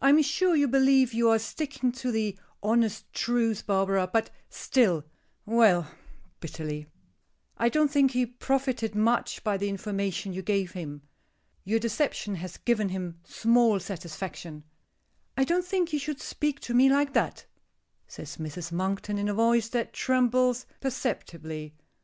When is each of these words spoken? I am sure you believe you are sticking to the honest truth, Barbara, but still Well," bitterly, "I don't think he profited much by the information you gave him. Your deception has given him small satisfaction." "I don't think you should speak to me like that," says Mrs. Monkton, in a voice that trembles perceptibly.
I 0.00 0.10
am 0.10 0.22
sure 0.22 0.54
you 0.54 0.68
believe 0.68 1.12
you 1.12 1.28
are 1.30 1.38
sticking 1.40 1.90
to 1.90 2.12
the 2.12 2.38
honest 2.62 3.12
truth, 3.12 3.66
Barbara, 3.66 4.06
but 4.06 4.30
still 4.48 5.02
Well," 5.46 5.90
bitterly, 6.38 6.86
"I 7.56 7.70
don't 7.70 7.90
think 7.90 8.12
he 8.12 8.24
profited 8.24 8.94
much 8.94 9.42
by 9.42 9.56
the 9.56 9.68
information 9.68 10.32
you 10.32 10.42
gave 10.42 10.74
him. 10.74 11.02
Your 11.64 11.80
deception 11.80 12.36
has 12.36 12.56
given 12.58 12.90
him 12.90 13.18
small 13.24 13.80
satisfaction." 13.80 14.62
"I 15.36 15.42
don't 15.42 15.64
think 15.64 15.92
you 15.92 15.98
should 15.98 16.20
speak 16.20 16.60
to 16.60 16.72
me 16.72 16.88
like 16.88 17.12
that," 17.14 17.46
says 18.06 18.36
Mrs. 18.36 18.70
Monkton, 18.70 19.18
in 19.18 19.28
a 19.28 19.34
voice 19.34 19.68
that 19.70 19.92
trembles 19.92 20.66
perceptibly. 20.80 21.74